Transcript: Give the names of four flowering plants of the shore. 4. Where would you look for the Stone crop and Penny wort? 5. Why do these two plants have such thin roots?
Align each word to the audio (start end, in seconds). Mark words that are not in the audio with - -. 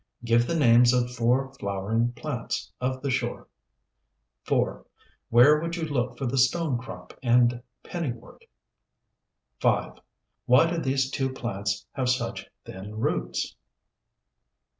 Give 0.25 0.47
the 0.47 0.55
names 0.55 0.93
of 0.93 1.11
four 1.13 1.53
flowering 1.59 2.13
plants 2.13 2.71
of 2.81 3.03
the 3.03 3.11
shore. 3.11 3.47
4. 4.45 4.83
Where 5.29 5.59
would 5.59 5.75
you 5.75 5.83
look 5.83 6.17
for 6.17 6.25
the 6.25 6.39
Stone 6.39 6.79
crop 6.79 7.13
and 7.21 7.61
Penny 7.83 8.11
wort? 8.11 8.43
5. 9.59 9.99
Why 10.47 10.67
do 10.71 10.79
these 10.79 11.11
two 11.11 11.31
plants 11.31 11.85
have 11.91 12.09
such 12.09 12.47
thin 12.65 12.95
roots? 12.95 13.55